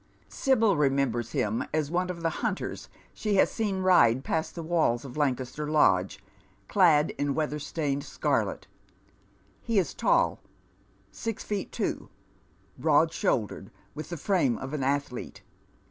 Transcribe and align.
Si'byl 0.27 0.77
remembers 0.77 1.31
him 1.33 1.63
as 1.71 1.91
one 1.91 2.09
of 2.09 2.23
the 2.23 2.31
htmters 2.31 2.87
she 3.13 3.35
has 3.35 3.51
seen 3.51 3.81
ride 3.81 4.23
past 4.23 4.55
the 4.55 4.63
walls 4.63 5.05
of 5.05 5.15
Lancaster 5.15 5.69
Lodge, 5.69 6.17
clad 6.67 7.11
in 7.19 7.35
weather 7.35 7.59
stained 7.59 8.03
scarlet 8.03 8.65
He 9.61 9.77
is 9.77 9.93
tall— 9.93 10.39
sis 11.21 11.43
feet 11.43 11.71
two— 11.71 12.09
^broad 12.81 13.11
shouldered, 13.11 13.69
%vith 13.95 14.09
the 14.09 14.17
frame 14.17 14.57
of 14.57 14.73
an 14.73 14.83
athlete. 14.83 15.43